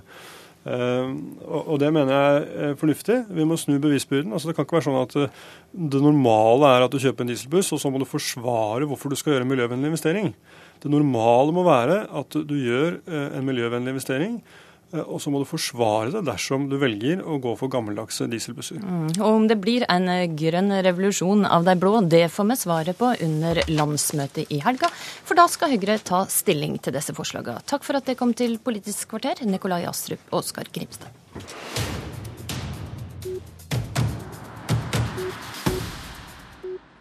Eh, 0.69 1.11
og 1.45 1.75
det 1.79 1.91
mener 1.93 2.11
jeg 2.11 2.47
er 2.65 2.79
fornuftig. 2.81 3.19
Vi 3.37 3.45
må 3.47 3.55
snu 3.61 3.77
bevisbyrden. 3.79 4.33
Altså 4.33 4.49
det 4.49 4.57
kan 4.57 4.65
ikke 4.65 4.79
være 4.79 4.87
sånn 4.89 4.97
at 5.03 5.13
eh, 5.21 5.43
det 5.93 6.01
normale 6.03 6.73
er 6.73 6.87
at 6.87 6.95
du 6.95 6.97
kjøper 6.99 7.23
en 7.23 7.31
dieselbuss, 7.31 7.69
og 7.77 7.83
så 7.83 7.93
må 7.93 8.01
du 8.01 8.09
forsvare 8.09 8.89
hvorfor 8.89 9.13
du 9.13 9.19
skal 9.19 9.35
gjøre 9.35 9.45
en 9.45 9.53
miljøvennlig 9.53 9.93
investering. 9.93 10.33
Det 10.81 10.91
normale 10.91 11.53
må 11.53 11.61
være 11.67 12.01
at 12.09 12.41
du 12.49 12.57
gjør 12.57 12.99
en 13.07 13.45
miljøvennlig 13.45 13.93
investering 13.93 14.39
Eh, 14.39 14.78
og 14.91 15.19
så 15.21 15.29
må 15.29 15.41
du 15.41 15.47
forsvare 15.49 16.09
det 16.15 16.23
dersom 16.25 16.65
du 16.71 16.77
velger 16.81 17.21
å 17.21 17.37
gå 17.41 17.53
for 17.59 17.71
gammeldagse 17.71 18.25
dieselbusser. 18.31 18.81
Mm. 18.81 19.11
Og 19.19 19.27
om 19.27 19.45
det 19.49 19.59
blir 19.61 19.85
en 19.91 20.09
grønn 20.39 20.73
revolusjon 20.85 21.45
av 21.45 21.67
de 21.67 21.75
blå, 21.79 21.99
det 22.09 22.25
får 22.33 22.49
vi 22.49 22.59
svaret 22.63 22.99
på 22.99 23.13
under 23.27 23.61
landsmøtet 23.69 24.49
i 24.55 24.61
helga. 24.65 24.89
For 25.27 25.37
da 25.37 25.45
skal 25.51 25.75
Høyre 25.75 25.99
ta 26.01 26.23
stilling 26.31 26.79
til 26.81 26.97
disse 26.97 27.13
forslagene. 27.17 27.61
Takk 27.69 27.85
for 27.85 27.99
at 27.99 28.09
det 28.09 28.17
kom 28.19 28.33
til 28.33 28.57
Politisk 28.63 29.13
kvarter, 29.13 29.45
Nikolai 29.45 29.83
Astrup 29.89 30.25
og 30.31 30.41
Oskar 30.41 30.73
Grimstad. 30.73 31.98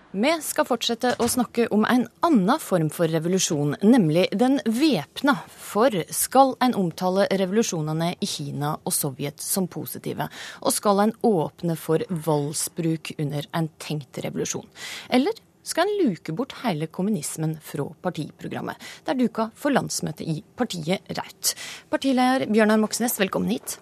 Vi 0.09 0.31
skal 0.41 0.65
fortsette 0.65 1.11
å 1.21 1.27
snakke 1.29 1.67
om 1.69 1.83
en 1.85 2.07
annen 2.25 2.61
form 2.65 2.87
for 2.89 3.13
revolusjon, 3.13 3.75
nemlig 3.85 4.23
den 4.33 4.57
væpna. 4.65 5.35
For 5.53 5.93
skal 6.09 6.55
en 6.65 6.73
omtale 6.81 7.27
revolusjonene 7.29 8.15
i 8.17 8.29
Kina 8.31 8.71
og 8.89 8.95
Sovjet 8.97 9.45
som 9.45 9.67
positive? 9.69 10.31
Og 10.65 10.73
skal 10.73 11.03
en 11.03 11.13
åpne 11.29 11.77
for 11.77 12.07
voldsbruk 12.09 13.13
under 13.19 13.51
en 13.53 13.69
tenkt 13.77 14.23
revolusjon? 14.25 14.65
Eller 15.13 15.37
skal 15.61 15.85
en 15.85 16.01
luke 16.01 16.33
bort 16.33 16.57
hele 16.63 16.89
kommunismen 16.89 17.59
fra 17.61 17.91
partiprogrammet? 18.09 18.81
Det 19.05 19.13
er 19.13 19.21
duka 19.21 19.51
for 19.61 19.77
landsmøtet 19.77 20.25
i 20.25 20.39
partiet 20.57 21.05
Raut. 21.21 21.53
Partileder 21.93 22.49
Bjørnar 22.49 22.81
Moxnes, 22.81 23.21
velkommen 23.21 23.53
hit. 23.53 23.77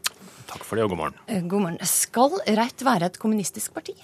Takk 0.51 0.67
for 0.67 0.75
det, 0.75 0.91
og 0.91 0.97
god 0.97 1.05
morgen. 1.05 1.25
Eh, 1.31 1.47
god 1.47 1.69
morgen. 1.69 1.81
Skal 1.87 2.35
Raut 2.59 2.87
være 2.91 3.15
et 3.15 3.23
kommunistisk 3.23 3.79
parti? 3.79 3.95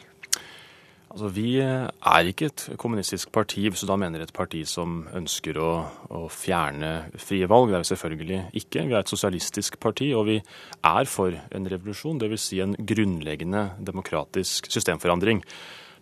Altså, 1.12 1.28
Vi 1.28 1.58
er 1.60 2.28
ikke 2.30 2.46
et 2.48 2.62
kommunistisk 2.80 3.32
parti, 3.32 3.66
hvis 3.68 3.82
du 3.84 3.86
da 3.90 3.98
mener 4.00 4.22
et 4.24 4.32
parti 4.32 4.62
som 4.64 5.02
ønsker 5.12 5.58
å, 5.60 5.72
å, 6.08 6.22
fjerne 6.32 7.10
frie 7.20 7.48
valg. 7.50 7.68
Det 7.68 7.76
er 7.76 7.84
vi 7.84 7.90
selvfølgelig 7.90 8.38
ikke. 8.62 8.86
Vi 8.88 8.96
er 8.96 9.02
et 9.02 9.12
sosialistisk 9.12 9.76
parti, 9.82 10.08
og 10.16 10.24
vi 10.30 10.38
er 10.40 11.10
for 11.12 11.36
en 11.36 11.68
revolusjon. 11.68 12.16
Dvs. 12.22 12.46
Si 12.48 12.62
en 12.64 12.72
grunnleggende 12.72 13.66
demokratisk 13.84 14.70
systemforandring. 14.72 15.44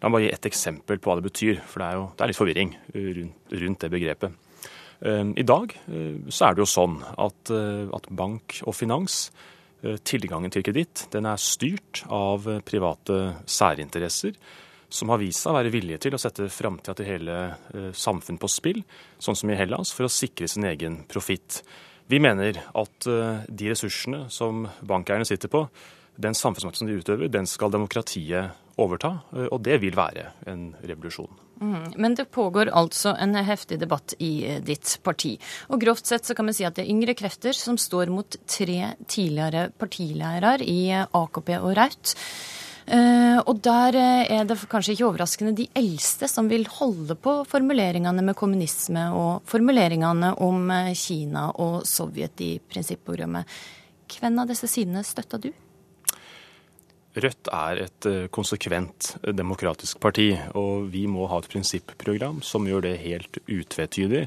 La 0.01 0.09
meg 0.09 0.15
bare 0.15 0.29
gi 0.29 0.31
et 0.37 0.49
eksempel 0.53 1.03
på 1.03 1.11
hva 1.11 1.19
det 1.19 1.27
betyr, 1.27 1.59
for 1.67 1.83
det 1.83 1.91
er 1.91 1.99
jo 1.99 2.07
det 2.15 2.25
er 2.25 2.31
litt 2.31 2.39
forvirring 2.39 2.73
rundt, 2.95 3.59
rundt 3.65 3.83
det 3.83 3.93
begrepet. 3.93 4.39
Eh, 5.01 5.27
I 5.43 5.47
dag 5.49 5.75
eh, 5.91 6.17
så 6.31 6.47
er 6.47 6.55
det 6.55 6.65
jo 6.65 6.71
sånn 6.71 6.99
at, 7.03 7.51
eh, 7.51 7.87
at 7.97 8.11
bank 8.15 8.61
og 8.67 8.79
finans 8.79 9.27
Tilgangen 9.81 10.53
til 10.53 10.61
kreditt 10.61 11.07
den 11.09 11.25
er 11.25 11.39
styrt 11.41 12.03
av 12.13 12.45
private 12.69 13.15
særinteresser 13.49 14.35
som 14.91 15.13
har 15.13 15.21
vist 15.23 15.45
seg 15.45 15.53
å 15.53 15.59
være 15.59 15.73
villige 15.73 16.03
til 16.05 16.17
å 16.17 16.21
sette 16.21 16.49
framtida 16.53 16.97
til 16.99 17.09
hele 17.09 17.37
eh, 17.75 17.91
samfunn 17.97 18.41
på 18.41 18.51
spill, 18.51 18.83
sånn 19.23 19.39
som 19.39 19.53
i 19.53 19.59
Hellas, 19.59 19.95
for 19.95 20.09
å 20.09 20.13
sikre 20.13 20.49
sin 20.51 20.67
egen 20.69 21.05
profitt. 21.11 21.63
Vi 22.11 22.19
mener 22.23 22.59
at 22.75 23.07
eh, 23.07 23.45
de 23.47 23.71
ressursene 23.71 24.25
som 24.35 24.67
bankeierne 24.83 25.29
sitter 25.29 25.53
på, 25.53 25.67
den 26.21 26.35
samfunnsmakten 26.37 26.91
de 26.91 26.99
utøver, 27.01 27.31
den 27.33 27.47
skal 27.49 27.73
demokratiet 27.73 28.59
overta, 28.81 29.21
eh, 29.37 29.47
og 29.47 29.63
det 29.67 29.79
vil 29.85 29.97
være 29.99 30.33
en 30.51 30.73
revolusjon. 30.83 31.31
Mm, 31.61 31.93
men 32.01 32.17
det 32.17 32.31
pågår 32.33 32.71
altså 32.73 33.13
en 33.21 33.37
heftig 33.45 33.79
debatt 33.83 34.15
i 34.19 34.59
ditt 34.65 34.97
parti. 35.05 35.35
Og 35.69 35.83
grovt 35.83 36.09
sett 36.09 36.25
så 36.25 36.35
kan 36.37 36.49
vi 36.49 36.57
si 36.57 36.65
at 36.65 36.79
det 36.79 36.87
er 36.87 36.93
yngre 36.95 37.15
krefter 37.19 37.57
som 37.57 37.77
står 37.79 38.13
mot 38.13 38.39
tre 38.49 38.95
tidligere 39.05 39.69
partileirer 39.77 40.65
i 40.65 40.81
AKP 41.05 41.53
og 41.61 41.75
Raut. 41.77 42.15
Eh, 42.91 43.39
og 43.47 43.61
der 43.63 43.95
eh, 43.95 44.33
er 44.35 44.47
det 44.49 44.57
kanskje 44.71 44.97
ikke 44.97 45.07
overraskende 45.07 45.55
de 45.55 45.69
eldste 45.79 46.27
som 46.27 46.49
vil 46.51 46.65
holde 46.75 47.15
på 47.15 47.37
formuleringene 47.47 48.25
med 48.27 48.35
kommunisme 48.39 49.05
og 49.15 49.45
formuleringene 49.51 50.33
om 50.43 50.65
eh, 50.75 50.91
Kina 50.99 51.47
og 51.63 51.85
Sovjet 51.87 52.43
i 52.43 52.57
prinsipprogrammet. 52.59 53.47
Hvem 54.11 54.41
av 54.43 54.51
disse 54.51 54.67
sidene 54.71 55.05
støtter 55.07 55.45
du? 55.45 55.53
Rødt 57.21 57.51
er 57.55 57.85
et 57.85 58.07
konsekvent 58.35 59.13
demokratisk 59.35 59.99
parti, 60.03 60.29
og 60.55 60.91
vi 60.93 61.09
må 61.11 61.27
ha 61.31 61.41
et 61.43 61.49
prinsipprogram 61.51 62.39
som 62.47 62.67
gjør 62.67 62.85
det 62.87 63.01
helt 63.03 63.39
utvetydig 63.51 64.25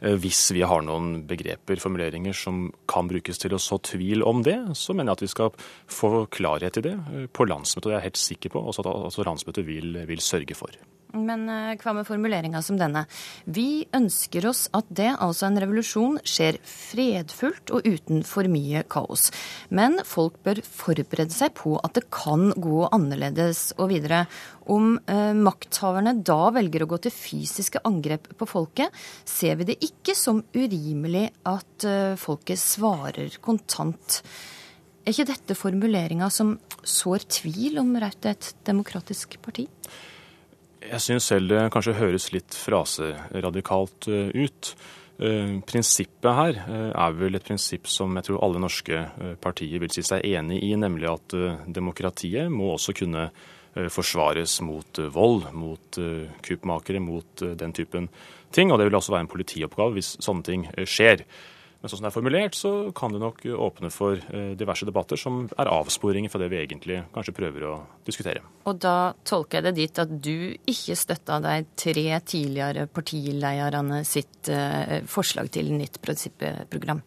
hvis 0.00 0.40
vi 0.54 0.62
har 0.62 0.84
noen 0.86 1.24
begreper, 1.28 1.80
formuleringer, 1.82 2.36
som 2.36 2.68
kan 2.90 3.08
brukes 3.10 3.40
til 3.42 3.56
å 3.56 3.62
så 3.62 3.80
tvil 3.82 4.22
om 4.26 4.44
det, 4.46 4.58
så 4.78 4.94
mener 4.94 5.12
jeg 5.12 5.18
at 5.18 5.24
vi 5.26 5.32
skal 5.32 5.50
få 5.90 6.12
klarhet 6.34 6.78
i 6.78 6.84
det 6.86 6.94
eh, 6.94 7.26
på 7.32 7.48
landsmøtet. 7.48 7.88
Og 7.88 7.94
jeg 7.94 8.00
er 8.00 8.06
helt 8.06 8.22
sikker 8.22 8.54
på 8.54 8.62
at 8.70 8.80
altså 8.86 9.26
landsmøtet 9.26 9.66
vil, 9.66 9.98
vil 10.08 10.22
sørge 10.22 10.56
for. 10.58 10.74
Men 11.16 11.46
eh, 11.48 11.76
hva 11.80 11.94
med 11.96 12.04
formuleringa 12.04 12.60
som 12.64 12.76
denne? 12.76 13.06
Vi 13.48 13.86
ønsker 13.96 14.44
oss 14.50 14.66
at 14.76 14.88
det, 14.92 15.08
altså 15.16 15.46
en 15.48 15.56
revolusjon, 15.62 16.18
skjer 16.20 16.58
fredfullt 16.68 17.72
og 17.72 17.88
uten 17.88 18.20
for 18.28 18.48
mye 18.52 18.82
kaos. 18.92 19.30
Men 19.72 20.02
folk 20.04 20.36
bør 20.44 20.60
forberede 20.66 21.32
seg 21.32 21.54
på 21.56 21.78
at 21.80 21.96
det 21.96 22.08
kan 22.12 22.50
gå 22.52 22.84
annerledes 22.92 23.70
og 23.78 23.88
videre. 23.94 24.26
Om 24.68 24.98
eh, 25.08 25.32
makthaverne 25.38 26.18
da 26.20 26.52
velger 26.58 26.84
å 26.84 26.90
gå 26.92 27.00
til 27.06 27.14
fysiske 27.14 27.80
angrep 27.88 28.28
på 28.36 28.50
folket, 28.50 28.92
ser 29.24 29.56
vi 29.60 29.70
det 29.70 29.78
ikke 29.88 30.12
som 30.18 30.44
urimelig 30.52 31.30
at 31.48 31.88
eh, 31.88 32.20
folket 32.20 32.60
svarer 32.60 33.40
kontant. 33.40 34.20
Er 35.08 35.16
ikke 35.16 35.30
dette 35.30 35.56
formuleringa 35.56 36.28
som 36.28 36.58
sår 36.84 37.24
tvil 37.40 37.80
om 37.80 37.96
Raut 37.96 38.28
er 38.28 38.36
et 38.36 38.52
demokratisk 38.68 39.38
parti? 39.40 39.64
Jeg 40.78 41.02
syns 41.02 41.26
selv 41.26 41.50
det 41.50 41.66
kanskje 41.74 41.96
høres 41.98 42.28
litt 42.30 42.54
fraseradikalt 42.54 44.08
eh, 44.12 44.30
ut. 44.30 44.70
Eh, 45.18 45.56
prinsippet 45.66 46.30
her 46.38 46.60
eh, 46.62 46.90
er 46.92 47.16
vel 47.18 47.34
et 47.34 47.46
prinsipp 47.46 47.90
som 47.90 48.14
jeg 48.14 48.28
tror 48.28 48.44
alle 48.46 48.62
norske 48.62 49.02
partier 49.42 49.82
vil 49.82 49.92
si 49.92 50.04
seg 50.06 50.26
enig 50.28 50.60
i, 50.62 50.72
nemlig 50.78 51.10
at 51.10 51.36
demokratiet 51.66 52.52
må 52.52 52.74
også 52.76 52.94
kunne 52.96 53.28
forsvares 53.92 54.56
mot 54.64 54.98
vold, 55.14 55.44
mot 55.54 55.98
kuppmakere, 56.42 57.02
mot 57.04 57.44
den 57.60 57.74
typen 57.76 58.08
ting. 58.50 58.72
Og 58.72 58.80
det 58.80 58.88
vil 58.88 58.96
også 58.98 59.12
være 59.14 59.26
en 59.26 59.30
politioppgave 59.30 59.94
hvis 59.98 60.16
sånne 60.24 60.46
ting 60.46 60.64
skjer. 60.88 61.22
Men 61.78 61.90
sånn 61.90 62.00
som 62.00 62.08
det 62.08 62.10
er 62.10 62.16
formulert, 62.16 62.56
så 62.58 62.70
kan 62.96 63.12
det 63.14 63.20
nok 63.22 63.44
åpne 63.54 63.90
for 63.94 64.18
eh, 64.18 64.54
diverse 64.58 64.86
debatter 64.88 65.20
som 65.20 65.44
er 65.54 65.70
avsporinger 65.70 66.32
fra 66.32 66.40
det 66.42 66.48
vi 66.50 66.58
egentlig 66.58 67.04
kanskje 67.14 67.36
prøver 67.36 67.68
å 67.68 67.74
diskutere. 68.06 68.42
Og 68.66 68.80
da 68.82 69.12
tolker 69.22 69.60
jeg 69.60 69.68
det 69.68 69.74
dit 69.76 70.00
at 70.02 70.16
du 70.26 70.50
ikke 70.58 70.98
støtta 70.98 71.38
de 71.44 71.54
tre 71.78 72.08
tidligere 72.26 72.88
partilederne 72.90 74.02
sitt 74.08 74.50
eh, 74.50 75.04
forslag 75.06 75.52
til 75.54 75.70
nytt 75.76 76.02
prinsipprogram? 76.02 77.04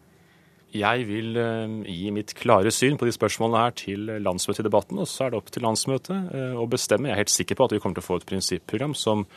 Jeg 0.72 1.04
vil 1.04 1.36
eh, 1.36 1.78
gi 1.92 2.08
mitt 2.16 2.32
klare 2.40 2.72
syn 2.72 2.96
på 2.96 3.04
de 3.04 3.12
spørsmålene 3.12 3.66
her 3.66 3.76
til 3.76 4.08
landsmøtet 4.24 4.64
i 4.64 4.70
debatten, 4.70 5.04
og 5.04 5.10
så 5.10 5.26
er 5.26 5.34
det 5.34 5.42
opp 5.42 5.52
til 5.52 5.68
landsmøtet 5.68 6.32
å 6.56 6.64
bestemme. 6.64 7.12
Jeg 7.12 7.18
er 7.18 7.26
helt 7.26 7.40
sikker 7.40 7.60
på 7.60 7.68
at 7.68 7.76
vi 7.76 7.84
kommer 7.84 8.00
til 8.00 8.06
å 8.06 8.08
få 8.08 8.22
et 8.22 8.30
prinsipprogram 8.32 8.96
som 8.96 9.28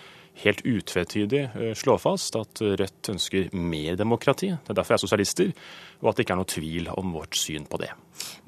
helt 0.44 0.62
utvetydig 0.68 1.42
eh, 1.48 1.74
slå 1.78 1.96
fast 2.02 2.36
at 2.40 2.62
Rødt 2.62 3.12
ønsker 3.14 3.54
mer 3.56 3.98
demokrati. 4.00 4.52
Det 4.52 4.74
er 4.74 4.80
derfor 4.80 4.96
jeg 4.96 5.00
er 5.00 5.06
sosialister, 5.06 5.52
og 6.02 6.12
at 6.12 6.18
det 6.18 6.26
ikke 6.26 6.36
er 6.36 6.42
noe 6.42 6.52
tvil 6.52 6.90
om 6.96 7.16
vårt 7.16 7.40
syn 7.40 7.68
på 7.70 7.80
det. 7.82 7.92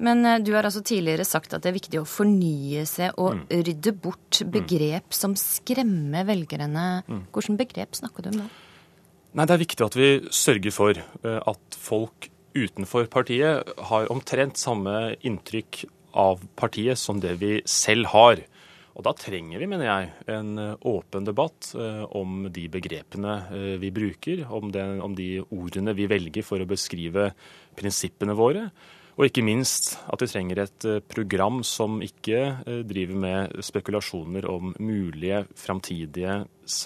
Men 0.04 0.24
eh, 0.28 0.38
du 0.44 0.52
har 0.56 0.68
altså 0.68 0.82
tidligere 0.84 1.26
sagt 1.28 1.56
at 1.56 1.64
det 1.64 1.72
er 1.72 1.78
viktig 1.78 2.00
å 2.02 2.06
fornye 2.08 2.84
seg 2.88 3.16
og 3.16 3.40
mm. 3.40 3.44
rydde 3.68 3.94
bort 4.04 4.40
mm. 4.42 4.54
begrep 4.58 5.16
som 5.16 5.36
skremmer 5.38 6.28
velgerne. 6.28 6.88
Mm. 7.08 7.26
Hvilke 7.34 7.60
begrep 7.64 7.98
snakker 7.98 8.26
du 8.26 8.32
om 8.32 8.42
da? 8.44 8.48
Nei, 9.36 9.44
Det 9.44 9.54
er 9.54 9.64
viktig 9.64 9.86
at 9.86 9.96
vi 9.98 10.10
sørger 10.34 10.74
for 10.74 10.98
eh, 10.98 11.38
at 11.38 11.78
folk 11.78 12.30
utenfor 12.58 13.06
partiet 13.12 13.68
har 13.90 14.08
omtrent 14.12 14.58
samme 14.58 15.14
inntrykk 15.26 15.84
av 16.18 16.40
partiet 16.58 16.98
som 16.98 17.20
det 17.22 17.36
vi 17.42 17.58
selv 17.68 18.10
har. 18.14 18.40
Og 18.98 19.04
da 19.06 19.12
trenger 19.14 19.62
vi, 19.62 19.66
mener 19.70 19.86
jeg, 19.86 20.10
en 20.34 20.58
eh, 20.58 20.86
åpen 20.90 21.26
debatt 21.26 21.70
eh, 21.78 22.02
om 22.18 22.48
de 22.50 22.66
begrepene 22.72 23.34
eh, 23.54 23.74
vi 23.78 23.92
bruker, 23.94 24.42
om, 24.50 24.72
den, 24.74 24.98
om, 25.04 25.14
de 25.14 25.38
ordene 25.54 25.94
vi 25.94 26.08
velger 26.10 26.42
for 26.42 26.58
å 26.58 26.66
beskrive 26.66 27.30
prinsippene 27.78 28.34
våre. 28.34 28.66
Og 29.18 29.28
ikke 29.28 29.42
minst 29.46 29.92
at 30.10 30.22
vi 30.22 30.28
trenger 30.30 30.60
et 30.62 30.84
program 31.10 31.60
som 31.66 31.96
ikke 32.06 32.82
driver 32.86 33.18
med 33.18 33.64
spekulasjoner 33.66 34.46
om 34.46 34.70
mulige 34.78 35.40
framtidige 35.58 36.36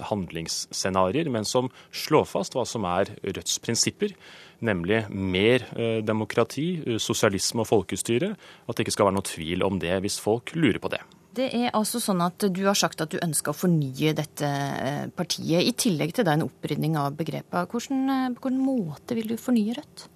handlingsscenarioer, 0.09 1.28
men 1.28 1.45
som 1.45 1.69
slår 1.92 2.25
fast 2.33 2.57
hva 2.57 2.64
som 2.64 2.88
er 2.88 3.12
Rødts 3.21 3.61
prinsipper, 3.61 4.16
nemlig 4.64 5.04
mer 5.12 5.69
demokrati, 6.09 6.97
sosialisme 6.97 7.66
og 7.66 7.75
folkestyre. 7.75 8.33
At 8.64 8.81
det 8.81 8.87
ikke 8.87 8.97
skal 8.97 9.11
være 9.11 9.21
noe 9.21 9.33
tvil 9.35 9.69
om 9.69 9.83
det 9.85 10.00
hvis 10.00 10.23
folk 10.25 10.57
lurer 10.57 10.81
på 10.81 10.97
det. 10.97 11.04
Det 11.32 11.48
er 11.56 11.70
altså 11.72 11.96
sånn 12.02 12.20
at 12.20 12.44
Du 12.52 12.64
har 12.66 12.76
sagt 12.76 13.00
at 13.00 13.12
du 13.12 13.20
ønsker 13.22 13.54
å 13.54 13.56
fornye 13.56 14.12
dette 14.16 14.48
eh, 14.48 15.04
partiet, 15.16 15.64
i 15.64 15.72
tillegg 15.72 16.12
til 16.16 16.28
en 16.28 16.44
opprydning 16.44 16.98
av 17.00 17.16
begrepene. 17.16 17.64
Hvordan, 17.72 18.02
eh, 18.12 18.26
på 18.36 18.50
hvilken 18.50 18.66
måte 18.66 19.16
vil 19.16 19.32
du 19.32 19.38
fornye 19.40 19.78
Rødt? 19.78 20.08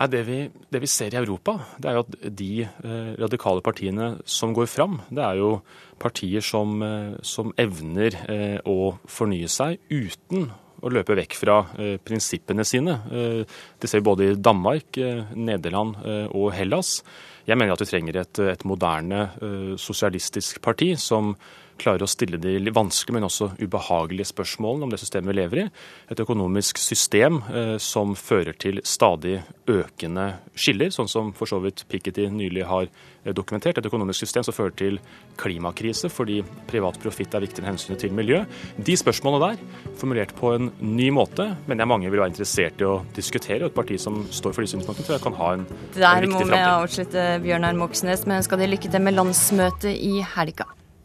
Nei, 0.00 0.06
det, 0.08 0.20
vi, 0.24 0.36
det 0.72 0.80
vi, 0.80 0.88
ser 0.88 1.12
i 1.12 1.18
Europa, 1.20 1.58
det 1.76 1.90
er 1.90 1.96
jo 1.98 2.02
at 2.06 2.14
de 2.38 2.52
eh, 2.64 3.08
radikale 3.20 3.60
partiene 3.60 4.14
som 4.24 4.54
går 4.56 4.70
fram, 4.72 4.96
det 5.12 5.20
er 5.20 5.40
jo 5.42 5.50
partier 6.00 6.40
som, 6.40 6.78
eh, 6.80 7.18
som 7.20 7.52
evner 7.60 8.16
eh, 8.24 8.56
å 8.64 8.94
fornye 9.04 9.50
seg 9.52 9.76
uten 9.92 10.48
å 10.80 10.88
løpe 10.88 11.12
vekk 11.18 11.34
fra 11.36 11.58
prinsippene 12.08 12.64
sine. 12.64 12.94
Det 13.76 13.88
ser 13.90 14.00
vi 14.00 14.06
både 14.06 14.30
i 14.30 14.38
Danmark, 14.40 14.96
Nederland 15.36 15.98
og 16.32 16.46
Hellas. 16.56 17.02
Jeg 17.46 17.58
mener 17.58 17.72
at 17.72 17.80
vi 17.80 17.88
trenger 17.88 18.20
et, 18.20 18.38
et 18.38 18.64
moderne 18.64 19.30
sosialistisk 19.80 20.60
parti 20.62 20.94
som 20.96 21.34
klarer 21.80 22.04
å 22.04 22.10
stille 22.10 22.38
de 22.40 22.72
vanskelige, 22.74 23.16
men 23.16 23.26
også 23.26 23.52
ubehagelige 23.60 24.30
spørsmålene 24.30 24.86
om 24.86 24.92
det 24.92 25.00
systemet 25.02 25.32
vi 25.32 25.38
lever 25.38 25.62
i. 25.62 25.68
Et 26.12 26.22
økonomisk 26.22 26.80
system 26.80 27.40
eh, 27.48 27.76
som 27.82 28.14
fører 28.18 28.56
til 28.60 28.82
stadig 28.86 29.38
økende 29.70 30.26
skiller, 30.54 30.92
sånn 30.94 31.10
som 31.10 31.32
for 31.36 31.50
så 31.50 31.60
vidt 31.62 31.84
Piketty 31.90 32.28
nylig 32.32 32.66
har 32.68 32.88
eh, 32.88 33.32
dokumentert. 33.36 33.80
Et 33.80 33.90
økonomisk 33.90 34.26
system 34.26 34.46
som 34.46 34.56
fører 34.56 34.76
til 34.78 35.00
klimakrise 35.40 36.10
fordi 36.12 36.40
privat 36.70 36.98
profitt 37.02 37.34
er 37.36 37.44
viktigere 37.46 37.68
enn 37.68 37.74
hensynet 37.74 38.02
til 38.04 38.14
miljø. 38.16 38.42
De 38.76 38.96
spørsmålene 38.98 39.52
der, 39.52 39.94
formulert 40.00 40.34
på 40.38 40.54
en 40.56 40.72
ny 40.80 41.10
måte, 41.14 41.50
mener 41.66 41.84
jeg 41.86 41.92
mange 41.94 42.12
vil 42.12 42.22
være 42.22 42.34
interessert 42.34 42.82
i 42.82 42.88
å 42.88 42.98
diskutere. 43.16 43.64
Og 43.64 43.72
et 43.72 43.78
parti 43.78 44.00
som 44.00 44.22
står 44.28 44.56
for 44.56 44.66
de 44.66 44.74
synspunktene, 44.74 45.08
tror 45.08 45.18
jeg 45.18 45.26
kan 45.28 45.40
ha 45.40 45.54
en, 45.56 45.64
en 45.64 45.70
viktig 45.70 46.02
framtid. 46.02 46.26
Der 46.26 46.34
må 46.34 46.44
vi 46.50 46.60
avslutte, 46.66 47.30
Bjørnar 47.46 47.80
Moxnes, 47.80 48.26
men 48.26 48.40
ønsker 48.40 48.60
deg 48.60 48.74
lykke 48.74 48.92
til 48.92 49.04
med 49.06 49.18
landsmøtet 49.18 49.96
i 49.96 50.20
helga. 50.36 50.68